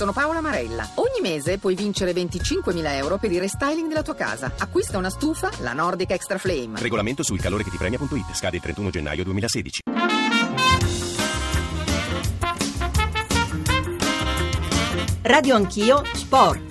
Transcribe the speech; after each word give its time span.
sono 0.00 0.12
Paola 0.12 0.40
Marella. 0.40 0.88
Ogni 0.94 1.20
mese 1.20 1.58
puoi 1.58 1.74
vincere 1.74 2.12
25.000 2.12 2.94
euro 2.94 3.18
per 3.18 3.30
il 3.32 3.38
restyling 3.38 3.86
della 3.86 4.00
tua 4.00 4.14
casa. 4.14 4.50
Acquista 4.56 4.96
una 4.96 5.10
stufa, 5.10 5.50
la 5.58 5.74
Nordic 5.74 6.10
Extra 6.12 6.38
Flame. 6.38 6.80
Regolamento 6.80 7.22
sul 7.22 7.38
calore 7.38 7.64
che 7.64 7.70
ti 7.70 7.76
premia.it. 7.76 8.34
Scade 8.34 8.56
il 8.56 8.62
31 8.62 8.88
gennaio 8.88 9.24
2016. 9.24 9.82
Radio 15.20 15.54
Anch'io 15.54 16.02
Sport. 16.14 16.69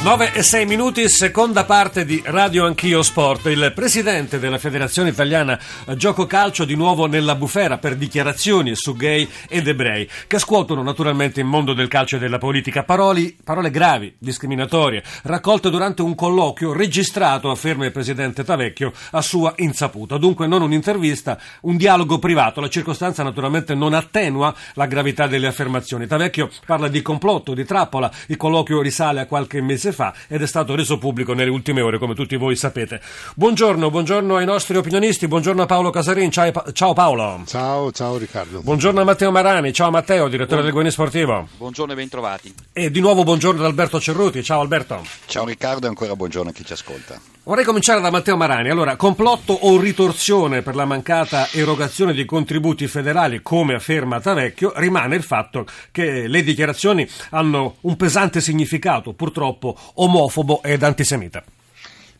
9 0.00 0.32
e 0.32 0.44
6 0.44 0.64
minuti, 0.64 1.08
seconda 1.08 1.64
parte 1.64 2.04
di 2.04 2.22
Radio 2.24 2.64
Anch'io 2.64 3.02
Sport. 3.02 3.46
Il 3.46 3.72
presidente 3.74 4.38
della 4.38 4.56
Federazione 4.56 5.08
Italiana 5.08 5.58
Gioco 5.96 6.24
Calcio 6.24 6.64
di 6.64 6.76
nuovo 6.76 7.06
nella 7.06 7.34
bufera 7.34 7.78
per 7.78 7.96
dichiarazioni 7.96 8.76
su 8.76 8.94
gay 8.94 9.28
ed 9.48 9.66
ebrei 9.66 10.08
che 10.28 10.38
scuotono 10.38 10.84
naturalmente 10.84 11.40
il 11.40 11.46
mondo 11.46 11.74
del 11.74 11.88
calcio 11.88 12.14
e 12.14 12.20
della 12.20 12.38
politica. 12.38 12.84
Paroli, 12.84 13.36
parole 13.42 13.70
gravi, 13.70 14.14
discriminatorie, 14.18 15.02
raccolte 15.24 15.68
durante 15.68 16.00
un 16.02 16.14
colloquio 16.14 16.72
registrato, 16.72 17.50
afferma 17.50 17.84
il 17.84 17.92
presidente 17.92 18.44
Tavecchio, 18.44 18.92
a 19.10 19.20
sua 19.20 19.52
insaputa. 19.56 20.16
Dunque 20.16 20.46
non 20.46 20.62
un'intervista, 20.62 21.38
un 21.62 21.76
dialogo 21.76 22.20
privato. 22.20 22.60
La 22.60 22.68
circostanza 22.68 23.24
naturalmente 23.24 23.74
non 23.74 23.94
attenua 23.94 24.54
la 24.74 24.86
gravità 24.86 25.26
delle 25.26 25.48
affermazioni. 25.48 26.06
Tavecchio 26.06 26.48
parla 26.64 26.86
di 26.86 27.02
complotto, 27.02 27.52
di 27.52 27.64
trappola. 27.64 28.10
Il 28.28 28.36
colloquio 28.36 28.80
risale 28.80 29.20
a 29.20 29.26
qualche 29.26 29.60
mese 29.60 29.87
fa 29.92 30.14
ed 30.28 30.42
è 30.42 30.46
stato 30.46 30.74
reso 30.74 30.98
pubblico 30.98 31.34
nelle 31.34 31.50
ultime 31.50 31.80
ore, 31.80 31.98
come 31.98 32.14
tutti 32.14 32.36
voi 32.36 32.56
sapete. 32.56 33.00
Buongiorno, 33.34 33.90
buongiorno 33.90 34.36
ai 34.36 34.44
nostri 34.44 34.76
opinionisti, 34.76 35.28
buongiorno 35.28 35.62
a 35.62 35.66
Paolo 35.66 35.90
Casarin, 35.90 36.30
ciao, 36.30 36.52
ciao 36.72 36.92
Paolo. 36.92 37.42
Ciao, 37.46 37.92
ciao 37.92 38.16
Riccardo. 38.16 38.60
Buongiorno 38.60 39.00
a 39.00 39.04
Matteo 39.04 39.30
Marani, 39.30 39.72
ciao 39.72 39.90
Matteo, 39.90 40.28
direttore 40.28 40.62
del 40.62 40.72
Guini 40.72 40.90
Sportivo. 40.90 41.48
Buongiorno 41.56 41.92
e 41.92 41.96
bentrovati. 41.96 42.54
E 42.72 42.90
di 42.90 43.00
nuovo 43.00 43.22
buongiorno 43.22 43.60
ad 43.60 43.66
Alberto 43.66 44.00
Cerruti, 44.00 44.42
ciao 44.42 44.60
Alberto. 44.60 45.04
Ciao 45.26 45.44
Riccardo 45.44 45.86
e 45.86 45.88
ancora 45.88 46.14
buongiorno 46.14 46.50
a 46.50 46.52
chi 46.52 46.64
ci 46.64 46.72
ascolta. 46.72 47.20
Vorrei 47.48 47.64
cominciare 47.64 48.02
da 48.02 48.10
Matteo 48.10 48.36
Marani. 48.36 48.68
Allora, 48.68 48.96
complotto 48.96 49.54
o 49.54 49.80
ritorsione 49.80 50.60
per 50.60 50.74
la 50.74 50.84
mancata 50.84 51.48
erogazione 51.50 52.12
di 52.12 52.26
contributi 52.26 52.86
federali, 52.86 53.40
come 53.40 53.72
afferma 53.72 54.20
Tavecchio, 54.20 54.74
rimane 54.76 55.16
il 55.16 55.22
fatto 55.22 55.64
che 55.90 56.26
le 56.28 56.42
dichiarazioni 56.42 57.08
hanno 57.30 57.76
un 57.80 57.96
pesante 57.96 58.42
significato, 58.42 59.14
purtroppo 59.14 59.77
omofobo 59.94 60.62
ed 60.62 60.82
antisemita. 60.82 61.42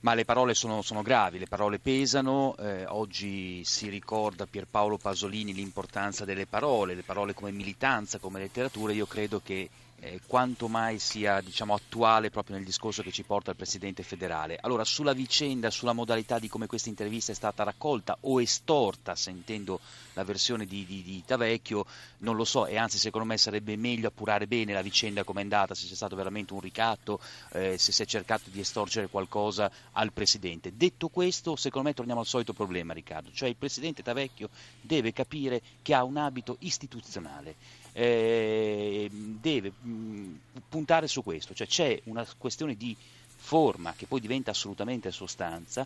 Ma 0.00 0.14
le 0.14 0.24
parole 0.24 0.54
sono, 0.54 0.80
sono 0.82 1.02
gravi, 1.02 1.40
le 1.40 1.48
parole 1.48 1.80
pesano, 1.80 2.54
eh, 2.56 2.86
oggi 2.86 3.64
si 3.64 3.88
ricorda 3.88 4.46
Pierpaolo 4.46 4.96
Pasolini 4.96 5.52
l'importanza 5.52 6.24
delle 6.24 6.46
parole, 6.46 6.94
le 6.94 7.02
parole 7.02 7.34
come 7.34 7.50
militanza, 7.50 8.18
come 8.18 8.38
letteratura, 8.38 8.92
io 8.92 9.06
credo 9.06 9.40
che 9.42 9.68
eh, 10.00 10.20
quanto 10.26 10.68
mai 10.68 10.98
sia 10.98 11.40
diciamo, 11.40 11.74
attuale 11.74 12.30
proprio 12.30 12.56
nel 12.56 12.64
discorso 12.64 13.02
che 13.02 13.10
ci 13.10 13.22
porta 13.24 13.50
il 13.50 13.56
Presidente 13.56 14.02
federale. 14.02 14.58
Allora, 14.60 14.84
sulla 14.84 15.12
vicenda, 15.12 15.70
sulla 15.70 15.92
modalità 15.92 16.38
di 16.38 16.48
come 16.48 16.66
questa 16.66 16.88
intervista 16.88 17.32
è 17.32 17.34
stata 17.34 17.64
raccolta 17.64 18.16
o 18.20 18.40
estorta, 18.40 19.14
sentendo 19.14 19.80
la 20.14 20.24
versione 20.24 20.66
di, 20.66 20.84
di, 20.84 21.02
di 21.02 21.22
Tavecchio, 21.24 21.86
non 22.18 22.36
lo 22.36 22.44
so, 22.44 22.66
e 22.66 22.76
anzi 22.76 22.98
secondo 22.98 23.26
me 23.26 23.38
sarebbe 23.38 23.76
meglio 23.76 24.08
appurare 24.08 24.46
bene 24.46 24.72
la 24.72 24.82
vicenda 24.82 25.24
come 25.24 25.40
è 25.40 25.42
andata, 25.42 25.74
se 25.74 25.86
c'è 25.86 25.94
stato 25.94 26.16
veramente 26.16 26.52
un 26.52 26.60
ricatto, 26.60 27.20
eh, 27.52 27.78
se 27.78 27.92
si 27.92 28.02
è 28.02 28.06
cercato 28.06 28.50
di 28.50 28.60
estorcere 28.60 29.08
qualcosa 29.08 29.70
al 29.92 30.12
Presidente. 30.12 30.76
Detto 30.76 31.08
questo, 31.08 31.56
secondo 31.56 31.88
me 31.88 31.94
torniamo 31.94 32.20
al 32.20 32.26
solito 32.26 32.52
problema, 32.52 32.92
Riccardo, 32.92 33.30
cioè 33.32 33.48
il 33.48 33.56
Presidente 33.56 34.02
Tavecchio 34.02 34.48
deve 34.80 35.12
capire 35.12 35.60
che 35.82 35.94
ha 35.94 36.02
un 36.02 36.16
abito 36.16 36.56
istituzionale 36.60 37.54
eh, 37.98 39.08
deve 39.10 39.70
mh, 39.70 40.38
puntare 40.68 41.08
su 41.08 41.24
questo, 41.24 41.52
cioè 41.52 41.66
c'è 41.66 42.00
una 42.04 42.24
questione 42.38 42.76
di 42.76 42.96
forma 43.36 43.92
che 43.96 44.06
poi 44.06 44.20
diventa 44.20 44.52
assolutamente 44.52 45.10
sostanza, 45.10 45.84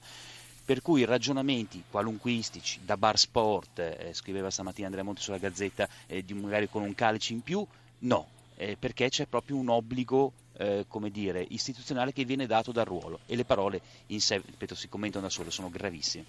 per 0.65 0.83
cui 0.83 1.05
ragionamenti 1.05 1.83
qualunquistici 1.91 2.81
da 2.85 2.99
bar 2.99 3.19
sport, 3.19 3.79
eh, 3.79 4.11
scriveva 4.13 4.51
stamattina 4.51 4.87
Andrea 4.87 5.05
Monti 5.05 5.23
sulla 5.23 5.39
Gazzetta, 5.39 5.89
eh, 6.07 6.23
di 6.23 6.35
magari 6.35 6.69
con 6.69 6.83
un 6.83 6.95
calice 6.95 7.33
in 7.33 7.41
più, 7.41 7.67
no, 8.01 8.27
eh, 8.57 8.77
perché 8.79 9.09
c'è 9.09 9.25
proprio 9.25 9.57
un 9.57 9.71
obbligo 9.71 10.33
eh, 10.59 10.85
come 10.89 11.11
dire, 11.11 11.45
istituzionale 11.49 12.13
che 12.13 12.25
viene 12.25 12.47
dato 12.47 12.73
dal 12.73 12.85
ruolo 12.85 13.21
e 13.27 13.37
le 13.37 13.45
parole 13.45 13.81
in 14.09 14.21
sé, 14.21 14.41
ripeto, 14.45 14.75
si 14.75 14.89
commentano 14.89 15.25
da 15.25 15.31
sole, 15.31 15.51
sono 15.51 15.71
gravissime. 15.71 16.25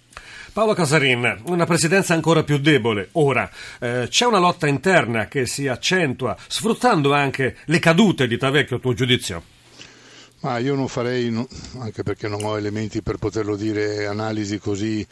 Paolo 0.52 0.74
Casarin, 0.74 1.42
una 1.46 1.66
presidenza 1.66 2.14
ancora 2.14 2.42
più 2.42 2.58
debole. 2.58 3.08
Ora, 3.12 3.50
eh, 3.80 4.06
c'è 4.08 4.26
una 4.26 4.38
lotta 4.38 4.66
interna 4.66 5.28
che 5.28 5.46
si 5.46 5.68
accentua, 5.68 6.36
sfruttando 6.48 7.12
anche 7.12 7.56
le 7.66 7.78
cadute 7.78 8.26
di 8.26 8.38
Tavecchio, 8.38 8.76
a 8.76 8.80
tuo 8.80 8.94
giudizio? 8.94 9.42
Ma 10.40 10.58
io 10.58 10.74
non 10.74 10.88
farei, 10.88 11.34
anche 11.78 12.02
perché 12.02 12.28
non 12.28 12.44
ho 12.44 12.58
elementi 12.58 13.00
per 13.00 13.16
poterlo 13.16 13.56
dire, 13.56 14.06
analisi 14.06 14.58
così, 14.58 15.06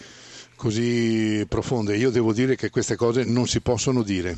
così 0.56 1.47
profonde. 1.49 1.97
Io 1.97 2.11
devo 2.11 2.34
dire 2.34 2.55
che 2.55 2.69
queste 2.69 2.97
cose 2.97 3.25
non 3.25 3.47
si 3.47 3.61
possono 3.61 4.03
dire. 4.03 4.37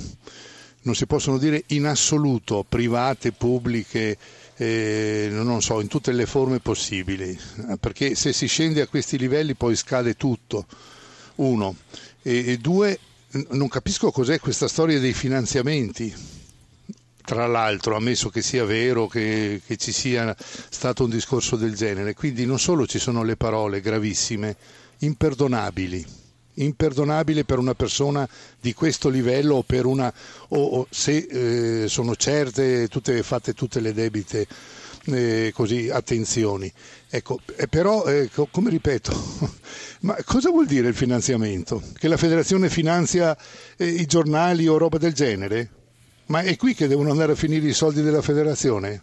Non 0.82 0.94
si 0.94 1.06
possono 1.06 1.38
dire 1.38 1.64
in 1.68 1.86
assoluto, 1.86 2.64
private, 2.68 3.32
pubbliche, 3.32 4.16
eh, 4.56 5.28
non 5.30 5.60
so, 5.62 5.80
in 5.80 5.88
tutte 5.88 6.12
le 6.12 6.26
forme 6.26 6.60
possibili, 6.60 7.38
perché 7.80 8.14
se 8.14 8.32
si 8.32 8.46
scende 8.46 8.80
a 8.80 8.86
questi 8.86 9.18
livelli 9.18 9.54
poi 9.54 9.76
scade 9.76 10.14
tutto, 10.14 10.66
uno. 11.36 11.76
E, 12.22 12.52
e 12.52 12.56
due, 12.58 12.98
non 13.50 13.68
capisco 13.68 14.10
cos'è 14.10 14.38
questa 14.38 14.68
storia 14.68 14.98
dei 15.00 15.12
finanziamenti, 15.12 16.14
tra 17.24 17.46
l'altro, 17.46 17.96
ammesso 17.96 18.28
che 18.28 18.42
sia 18.42 18.64
vero 18.64 19.06
che, 19.06 19.60
che 19.66 19.76
ci 19.76 19.92
sia 19.92 20.34
stato 20.38 21.04
un 21.04 21.10
discorso 21.10 21.56
del 21.56 21.74
genere, 21.74 22.14
quindi 22.14 22.44
non 22.46 22.58
solo 22.58 22.86
ci 22.86 22.98
sono 22.98 23.22
le 23.22 23.36
parole 23.36 23.80
gravissime, 23.80 24.56
imperdonabili 24.98 26.22
imperdonabile 26.54 27.44
per 27.44 27.58
una 27.58 27.74
persona 27.74 28.28
di 28.60 28.72
questo 28.74 29.08
livello 29.08 29.56
o, 29.56 29.62
per 29.62 29.86
una, 29.86 30.12
o, 30.48 30.58
o 30.58 30.86
se 30.90 31.82
eh, 31.82 31.88
sono 31.88 32.14
certe, 32.16 32.88
tutte, 32.88 33.22
fatte 33.22 33.54
tutte 33.54 33.80
le 33.80 33.92
debite 33.92 34.46
eh, 35.06 35.52
così, 35.54 35.90
attenzioni. 35.90 36.72
Ecco, 37.08 37.40
eh, 37.56 37.68
però, 37.68 38.04
eh, 38.06 38.30
come 38.50 38.70
ripeto, 38.70 39.12
ma 40.00 40.16
cosa 40.24 40.50
vuol 40.50 40.66
dire 40.66 40.88
il 40.88 40.94
finanziamento? 40.94 41.82
Che 41.94 42.08
la 42.08 42.16
federazione 42.16 42.68
finanzia 42.68 43.36
eh, 43.76 43.86
i 43.86 44.06
giornali 44.06 44.66
o 44.66 44.78
roba 44.78 44.98
del 44.98 45.12
genere? 45.12 45.70
Ma 46.26 46.40
è 46.40 46.56
qui 46.56 46.74
che 46.74 46.88
devono 46.88 47.10
andare 47.10 47.32
a 47.32 47.36
finire 47.36 47.66
i 47.66 47.74
soldi 47.74 48.00
della 48.00 48.22
federazione? 48.22 49.02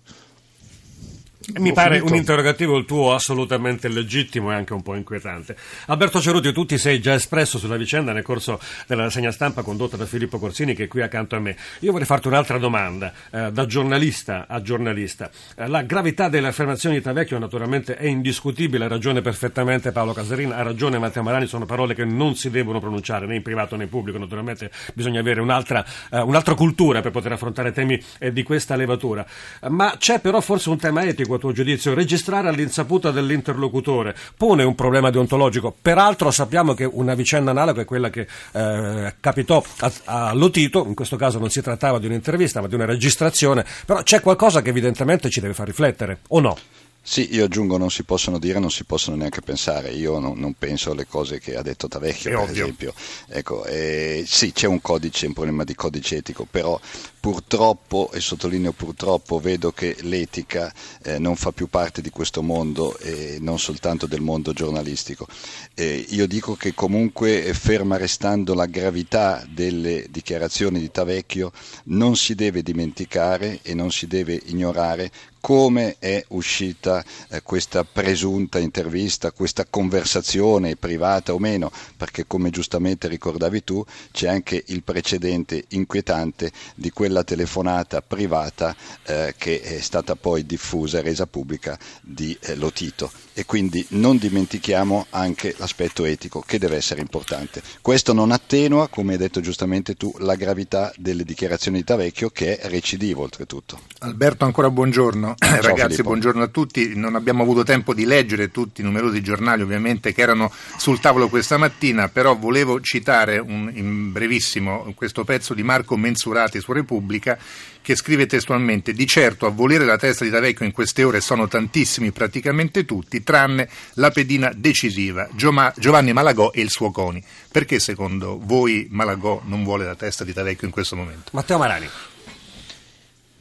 Mi 1.56 1.74
pare 1.74 1.96
finito. 1.96 2.13
un 2.13 2.19
interrogativo 2.19 2.78
il 2.78 2.85
tuo 2.85 3.13
assolutamente 3.13 3.88
legittimo 3.88 4.52
e 4.52 4.56
anche 4.56 4.74
un 4.74 4.84
po' 4.84 4.94
inquietante. 4.94 5.56
Alberto 5.88 6.22
Ceruti, 6.22 6.53
tu 6.53 6.66
ti 6.66 6.78
sei 6.78 7.02
già 7.02 7.16
espresso 7.16 7.57
sulla 7.57 7.78
vicenda 7.78 8.13
nel 8.13 8.22
corso 8.22 8.59
della 8.85 9.03
rassegna 9.03 9.31
stampa 9.31 9.63
condotta 9.63 9.97
da 9.97 10.06
Filippo 10.06 10.38
Corsini 10.38 10.75
che 10.75 10.84
è 10.84 10.88
qui 10.88 11.02
accanto 11.02 11.35
a 11.35 11.40
me. 11.40 11.56
Io 11.79 11.91
vorrei 11.91 12.06
farti 12.06 12.28
un'altra 12.28 12.59
domanda, 12.59 13.12
eh, 13.31 13.52
da 13.52 13.66
giornalista 13.66 14.46
a 14.47 14.62
giornalista. 14.62 15.31
Eh, 15.56 15.68
la 15.68 15.81
gravità 15.81 16.29
delle 16.29 16.47
affermazioni 16.47 16.97
di 16.97 17.02
Tavecchio 17.02 17.40
naturalmente 17.40 17.97
è 17.97 18.06
indiscutibile, 18.06 18.85
ha 18.85 18.88
ragione 18.88 19.22
perfettamente 19.22 19.91
Paolo 19.91 20.13
Casarin, 20.13 20.52
ha 20.52 20.62
ragione 20.62 21.00
Matteo 21.00 21.23
Marani, 21.23 21.47
sono 21.47 21.66
parole 21.66 21.96
che 21.96 22.06
non 22.06 22.35
si 22.35 22.52
devono 22.52 22.79
pronunciare 22.79 23.25
né 23.25 23.35
in 23.35 23.41
privato 23.41 23.75
né 23.75 23.84
in 23.84 23.90
pubblico, 23.90 24.19
naturalmente 24.19 24.69
bisogna 24.94 25.19
avere 25.19 25.41
un'altra, 25.41 25.84
eh, 26.12 26.19
un'altra 26.19 26.53
cultura 26.53 27.02
per 27.02 27.09
poter 27.09 27.31
affrontare 27.31 27.72
temi 27.72 28.00
eh, 28.19 28.31
di 28.31 28.44
questa 28.44 28.75
levatura. 28.75 29.25
Ma 29.69 29.96
c'è 29.97 30.19
però 30.19 30.40
forse 30.40 30.69
un 30.69 30.78
tema 30.78 31.03
etico 31.03 31.31
tuo 31.38 31.52
giudizio, 31.52 31.94
registrare 31.94 32.47
all'insaputa 32.47 33.12
dell'interlocutore 33.12 34.16
pone 34.38 34.64
un 34.64 34.75
problema 34.75 35.09
deontologico. 35.09 35.75
Peraltro 35.81 36.31
sappiamo 36.31 36.74
che 36.74 36.86
una 36.86 37.14
vicenda 37.14 37.52
analoga 37.52 37.81
è 37.81 37.86
quella 37.86 38.09
che 38.09 38.28
eh, 38.53 39.16
capitò 39.19 39.64
a, 39.80 39.91
a, 40.06 40.34
Lotito, 40.34 40.86
in 40.86 40.96
questo 40.96 41.16
caso 41.16 41.40
non 41.40 41.50
si 41.50 41.62
trattava 41.62 42.00
di 42.00 42.06
un'intervista 42.06 42.62
ma 42.62 42.68
di 42.68 42.75
una 42.75 42.86
registrazione, 42.86 43.66
però 43.86 44.03
c'è 44.03 44.22
qualcosa 44.22 44.62
che 44.62 44.70
evidentemente 44.70 45.29
ci 45.29 45.40
deve 45.40 45.53
far 45.53 45.67
riflettere, 45.67 46.20
o 46.29 46.40
no? 46.40 46.58
Sì, 47.03 47.34
io 47.34 47.46
aggiungo 47.46 47.78
non 47.78 47.90
si 47.90 48.03
possono 48.03 48.38
dire, 48.38 48.59
non 48.59 48.70
si 48.70 48.84
possono 48.84 49.16
neanche 49.16 49.42
pensare, 49.42 49.90
io 49.92 50.20
non, 50.20 50.38
non 50.40 50.53
penso 50.53 50.92
alle 50.92 51.08
cose 51.08 51.40
che 51.40 51.56
ha 51.56 51.64
detto 51.64 51.88
Tavecchio 51.88 52.30
È 52.30 52.34
per 52.34 52.42
ovvio. 52.44 52.64
esempio. 52.64 52.94
Ecco, 53.28 53.66
eh, 53.66 54.24
sì, 54.28 54.52
c'è 54.52 54.68
un 54.68 54.82
codice, 54.82 55.26
un 55.26 55.34
problema 55.34 55.64
di 55.64 55.74
codice 55.74 56.18
etico, 56.18 56.46
però 56.50 56.80
purtroppo, 57.20 58.12
e 58.14 58.20
sottolineo 58.20 58.72
purtroppo, 58.72 59.40
vedo 59.40 59.72
che 59.72 59.98
l'etica 60.02 60.72
eh, 61.03 61.18
non 61.18 61.36
fa 61.36 61.52
più 61.52 61.68
parte 61.68 62.02
di 62.02 62.12
questo 62.12 62.44
mondo 62.44 62.98
e 63.00 63.38
non 63.42 63.58
soltanto 63.58 64.06
del 64.06 64.22
mondo 64.22 64.54
giornalistico. 64.54 65.28
Eh, 65.74 66.06
io 66.09 66.28
dico 66.28 66.56
che 66.56 66.74
comunque, 66.76 67.52
ferma 67.54 67.97
restando 67.97 68.54
la 68.54 68.68
gravità 68.68 69.44
delle 69.50 70.06
dichiarazioni 70.09 70.80
di 70.80 70.92
Tavecchio, 70.92 71.52
non 71.86 72.16
si 72.16 72.36
deve 72.36 72.62
dimenticare 72.62 73.59
e 73.64 73.74
non 73.74 73.92
si 73.92 74.06
deve 74.06 74.40
ignorare 74.46 75.12
come 75.41 75.97
è 75.99 76.23
uscita 76.29 77.03
eh, 77.29 77.41
questa 77.41 77.84
presunta 77.84 78.59
intervista, 78.59 79.32
questa 79.32 79.66
conversazione 79.70 80.76
privata 80.78 81.34
o 81.34 81.40
meno, 81.40 81.72
perché 81.97 82.26
come 82.28 82.52
giustamente 82.52 83.08
ricordavi 83.08 83.64
tu 83.64 83.84
c'è 84.11 84.29
anche 84.29 84.64
il 84.67 84.84
precedente 84.84 85.66
inquietante 85.70 86.52
di 86.76 86.91
quella 86.91 87.23
telefonata 87.23 88.02
privata 88.02 88.76
eh, 89.03 89.34
che 89.38 89.61
è 89.61 89.79
stata 89.82 90.16
poi 90.16 90.46
diffusa 90.46 90.99
e 90.99 91.02
resa 91.02 91.26
pubblica 91.26 91.78
di 92.02 92.37
eh, 92.40 92.55
Lotito 92.55 93.11
e 93.34 93.46
quindi 93.46 93.85
non 93.90 94.17
dimentichiamo 94.17 95.08
anche 95.09 95.55
l'aspetto 95.58 96.05
etico 96.05 96.41
che 96.46 96.59
deve 96.59 96.76
essere 96.76 97.02
importante. 97.02 97.61
Questo 97.82 98.14
non 98.14 98.32
attenua, 98.32 98.87
come 98.87 99.14
hai 99.14 99.17
detto 99.17 99.41
giustamente 99.41 99.96
tu, 99.96 100.14
la 100.20 100.35
gravità 100.35 100.91
delle 100.97 101.23
dichiarazioni 101.23 101.79
di 101.79 101.84
Tavecchio 101.84 102.29
che 102.29 102.58
è 102.58 102.70
recidivo 102.70 103.23
oltretutto. 103.23 103.79
Alberto 103.99 104.46
ancora 104.46 104.70
buongiorno, 104.70 105.31
Ciao, 105.40 105.62
ragazzi 105.62 105.88
Filippo. 105.88 106.04
buongiorno 106.04 106.44
a 106.44 106.48
tutti, 106.48 106.96
non 106.96 107.16
abbiamo 107.16 107.44
avuto 107.44 107.64
tempo 107.64 107.94
di 107.94 108.06
leggere 108.06 108.52
tutti 108.52 108.82
i 108.82 108.84
numerosi 108.84 109.22
giornali 109.22 109.62
ovviamente 109.62 110.14
che 110.14 110.22
erano 110.22 110.52
sul 110.78 111.00
tavolo 111.00 111.30
questa 111.30 111.58
mattina, 111.58 112.10
però 112.10 112.36
volevo 112.36 112.82
citare 112.82 113.38
un, 113.38 113.72
in 113.74 114.12
brevissimo 114.12 114.92
questo 114.96 115.24
pezzo 115.24 115.54
di 115.54 115.64
Marco 115.64 115.98
Mensurati 115.98 116.60
su 116.60 116.74
Repubblica 116.74 117.38
che 117.82 117.96
scrive 117.96 118.28
testualmente 118.28 118.94
di 118.94 119.08
certo 119.08 119.46
a 119.46 119.50
volere 119.50 119.86
la 119.86 119.98
testa 119.98 120.24
di 120.24 120.30
Tavecchio 120.30 120.66
in 120.66 120.72
queste 120.72 121.04
ore 121.04 121.20
sono 121.20 121.48
tantissimi, 121.48 122.12
praticamente 122.12 122.86
tutti, 122.86 123.24
tranne 123.24 123.68
la 123.94 124.12
pedina 124.12 124.52
decisiva, 124.56 125.28
Giovanni 125.34 126.14
Malagò 126.14 126.52
e 126.52 126.62
il 126.62 126.70
suo 126.70 126.92
CONI. 126.92 127.24
Perché 127.52 127.80
secondo 127.80 128.40
voi 128.42 128.88
Malagò 128.92 129.42
non 129.46 129.64
vuole 129.64 129.86
la 129.86 129.96
testa 129.96 130.24
di 130.24 130.34
Tavecchio 130.34 130.68
in 130.68 130.74
questo 130.74 130.96
momento? 130.96 131.32
Matteo 131.34 131.58
Marani. 131.58 131.90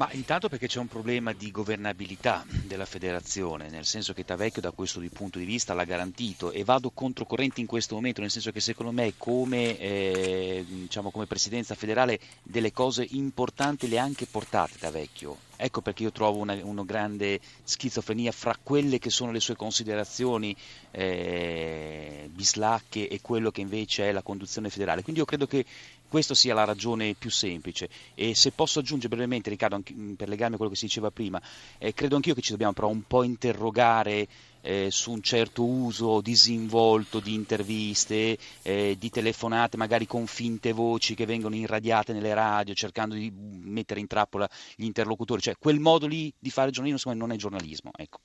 Ma 0.01 0.09
intanto 0.13 0.49
perché 0.49 0.67
c'è 0.67 0.79
un 0.79 0.89
problema 0.89 1.35
di 1.35 1.51
governabilità 1.51 2.43
della 2.65 2.87
federazione, 2.87 3.69
nel 3.69 3.85
senso 3.85 4.15
che 4.15 4.25
Tavecchio 4.25 4.63
da 4.63 4.71
questo 4.71 4.99
punto 5.13 5.39
di 5.39 5.45
vista 5.45 5.75
l'ha 5.75 5.85
garantito 5.85 6.53
e 6.53 6.65
vado 6.65 6.89
controcorrente 6.89 7.61
in 7.61 7.67
questo 7.67 7.97
momento, 7.97 8.23
nel 8.23 8.31
senso 8.31 8.51
che 8.51 8.61
secondo 8.61 8.93
me 8.93 9.13
come, 9.19 9.77
eh, 9.79 10.65
diciamo, 10.67 11.11
come 11.11 11.27
presidenza 11.27 11.75
federale 11.75 12.19
delle 12.43 12.73
cose 12.73 13.07
importanti 13.11 13.89
le 13.89 13.99
ha 13.99 14.03
anche 14.03 14.25
portate 14.25 14.79
Tavecchio. 14.79 15.37
Ecco 15.63 15.83
perché 15.83 16.05
io 16.05 16.13
trovo 16.13 16.39
una, 16.39 16.59
una, 16.63 16.85
grande 16.85 17.39
schizofrenia 17.63 18.33
fra 18.33 18.57
quelle 18.63 18.99
che 18.99 19.11
sono 19.11 19.31
le 19.31 19.41
sue 19.41 19.57
considerazioni 19.57 20.57
eh, 20.93 22.31
bislacche 22.33 23.07
e 23.07 23.21
quello 23.21 23.51
che 23.51 23.61
invece 23.61 24.09
è 24.09 24.13
la 24.13 24.23
conduzione 24.23 24.71
federale. 24.71 25.03
Quindi 25.03 25.21
io 25.21 25.27
credo 25.27 25.47
che 25.47 25.67
questa 26.11 26.35
sia 26.35 26.53
la 26.53 26.65
ragione 26.65 27.15
più 27.15 27.31
semplice. 27.31 27.89
E 28.15 28.35
se 28.35 28.51
posso 28.51 28.81
aggiungere 28.81 29.09
brevemente 29.15 29.49
Riccardo 29.49 29.77
anche, 29.77 29.95
per 30.17 30.29
legarmi 30.29 30.55
a 30.55 30.57
quello 30.57 30.73
che 30.73 30.77
si 30.77 30.87
diceva 30.87 31.11
prima, 31.11 31.41
eh, 31.79 31.95
credo 31.95 32.17
anch'io 32.17 32.35
che 32.35 32.43
ci 32.43 32.51
dobbiamo 32.51 32.73
però 32.73 32.89
un 32.89 33.07
po' 33.07 33.23
interrogare 33.23 34.29
eh, 34.63 34.89
su 34.91 35.13
un 35.13 35.23
certo 35.23 35.65
uso 35.65 36.21
disinvolto 36.21 37.21
di 37.21 37.35
interviste, 37.35 38.37
eh, 38.63 38.97
di 38.99 39.11
telefonate 39.11 39.77
magari 39.77 40.07
con 40.07 40.27
finte 40.27 40.73
voci 40.73 41.15
che 41.15 41.27
vengono 41.27 41.55
irradiate 41.55 42.13
nelle 42.13 42.35
radio 42.35 42.75
cercando 42.75 43.15
di 43.15 43.33
mettere 43.33 44.01
in 44.01 44.07
trappola 44.07 44.49
gli 44.77 44.85
interlocutori, 44.85 45.41
cioè 45.41 45.55
quel 45.59 45.81
modo 45.81 46.07
lì 46.07 46.33
di 46.39 46.51
fare 46.51 46.71
giornalismo 46.71 46.99
secondo 46.99 47.19
me 47.19 47.27
non 47.27 47.37
è 47.37 47.39
giornalismo. 47.39 47.91
Ecco. 47.97 48.21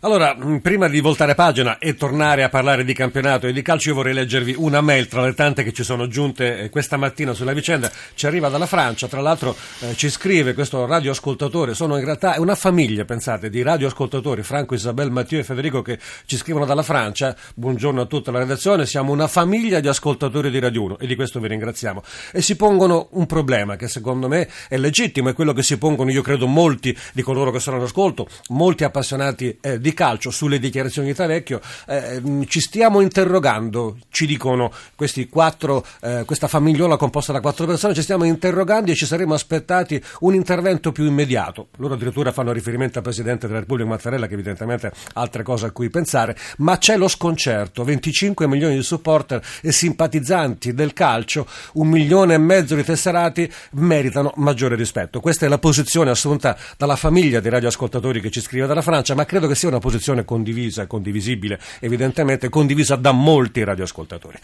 Allora, 0.00 0.36
mm, 0.36 0.56
prima 0.58 0.88
di 0.88 1.00
voltare 1.00 1.34
pagina 1.34 1.78
e 1.78 1.94
tornare 1.94 2.42
a 2.42 2.48
parlare 2.48 2.84
di 2.84 2.92
campionato 2.92 3.46
e 3.46 3.52
di 3.52 3.62
calcio, 3.62 3.90
io 3.90 3.94
vorrei 3.94 4.14
leggervi 4.14 4.54
una 4.58 4.80
mail 4.80 5.06
tra 5.06 5.22
le 5.24 5.34
tante 5.34 5.62
che 5.62 5.72
ci 5.72 5.84
sono 5.84 6.08
giunte 6.08 6.58
eh, 6.58 6.70
questa 6.70 6.96
mattina 6.96 7.32
sulla 7.32 7.52
vicenda. 7.52 7.90
Ci 8.14 8.26
arriva 8.26 8.48
dalla 8.48 8.66
Francia, 8.66 9.06
tra 9.06 9.20
l'altro 9.20 9.56
eh, 9.80 9.94
ci 9.94 10.10
scrive 10.10 10.54
questo 10.54 10.86
radioascoltatore, 10.86 11.74
sono 11.74 11.96
in 11.96 12.04
realtà 12.04 12.34
una 12.38 12.56
famiglia, 12.56 13.04
pensate, 13.04 13.48
di 13.48 13.62
radioascoltatori, 13.62 14.42
Franco, 14.42 14.74
Isabel, 14.74 15.10
Matteo 15.10 15.38
e 15.38 15.44
Federico 15.44 15.61
che 15.70 15.98
ci 16.26 16.36
scrivono 16.36 16.64
dalla 16.64 16.82
Francia. 16.82 17.36
Buongiorno 17.54 18.00
a 18.00 18.06
tutta 18.06 18.30
la 18.30 18.38
redazione, 18.40 18.86
siamo 18.86 19.12
una 19.12 19.28
famiglia 19.28 19.80
di 19.80 19.88
ascoltatori 19.88 20.50
di 20.50 20.58
Radio 20.58 20.82
1 20.82 20.98
e 20.98 21.06
di 21.06 21.14
questo 21.14 21.38
vi 21.38 21.48
ringraziamo. 21.48 22.02
E 22.32 22.42
si 22.42 22.56
pongono 22.56 23.08
un 23.12 23.26
problema 23.26 23.76
che 23.76 23.86
secondo 23.88 24.28
me 24.28 24.48
è 24.68 24.76
legittimo, 24.76 25.28
è 25.28 25.34
quello 25.34 25.52
che 25.52 25.62
si 25.62 25.78
pongono, 25.78 26.10
io 26.10 26.22
credo, 26.22 26.46
molti 26.46 26.96
di 27.12 27.22
coloro 27.22 27.50
che 27.50 27.60
sono 27.60 27.76
all'ascolto, 27.76 28.26
molti 28.48 28.84
appassionati 28.84 29.58
eh, 29.60 29.78
di 29.78 29.94
calcio 29.94 30.30
sulle 30.30 30.58
dichiarazioni 30.58 31.08
di 31.08 31.14
Tavecchio, 31.14 31.60
eh, 31.86 32.20
mm, 32.20 32.42
ci 32.48 32.60
stiamo 32.60 33.00
interrogando, 33.00 33.98
ci 34.10 34.26
dicono 34.26 34.72
questi 34.96 35.28
quattro, 35.28 35.86
eh, 36.00 36.24
questa 36.26 36.48
famigliola 36.48 36.96
composta 36.96 37.32
da 37.32 37.40
quattro 37.40 37.66
persone, 37.66 37.94
ci 37.94 38.02
stiamo 38.02 38.24
interrogando 38.24 38.90
e 38.90 38.94
ci 38.94 39.06
saremmo 39.06 39.34
aspettati 39.34 40.02
un 40.20 40.34
intervento 40.34 40.90
più 40.92 41.04
immediato. 41.04 41.68
Loro 41.76 41.94
addirittura 41.94 42.32
fanno 42.32 42.52
riferimento 42.52 42.98
al 42.98 43.04
Presidente 43.04 43.46
della 43.46 43.60
Repubblica 43.60 43.88
Mattarella 43.88 44.26
che 44.26 44.34
evidentemente 44.34 44.92
altre 45.14 45.42
cose 45.42 45.51
a 45.60 45.70
cui 45.70 45.90
pensare, 45.90 46.36
ma 46.58 46.78
c'è 46.78 46.96
lo 46.96 47.08
sconcerto, 47.08 47.84
25 47.84 48.46
milioni 48.46 48.76
di 48.76 48.82
supporter 48.82 49.42
e 49.60 49.72
simpatizzanti 49.72 50.74
del 50.74 50.92
calcio, 50.92 51.46
un 51.74 51.88
milione 51.88 52.34
e 52.34 52.38
mezzo 52.38 52.74
di 52.74 52.84
tesserati 52.84 53.50
meritano 53.72 54.32
maggiore 54.36 54.74
rispetto. 54.74 55.20
Questa 55.20 55.46
è 55.46 55.48
la 55.48 55.58
posizione 55.58 56.10
assunta 56.10 56.56
dalla 56.76 56.96
famiglia 56.96 57.40
dei 57.40 57.50
radioascoltatori 57.50 58.20
che 58.20 58.30
ci 58.30 58.40
scrive 58.40 58.66
dalla 58.66 58.82
Francia, 58.82 59.14
ma 59.14 59.24
credo 59.24 59.46
che 59.46 59.54
sia 59.54 59.68
una 59.68 59.78
posizione 59.78 60.24
condivisa 60.24 60.86
condivisibile, 60.86 61.60
evidentemente 61.80 62.48
condivisa 62.48 62.96
da 62.96 63.12
molti 63.12 63.62
radioascoltatori. 63.64 64.38